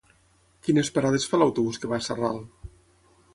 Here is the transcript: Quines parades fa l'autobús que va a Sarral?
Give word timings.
Quines 0.67 0.89
parades 0.95 1.27
fa 1.33 1.41
l'autobús 1.41 1.79
que 1.85 1.91
va 1.93 1.99
a 2.01 2.07
Sarral? 2.07 2.41